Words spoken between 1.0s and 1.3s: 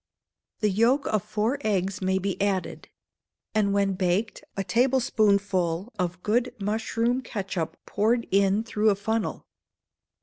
of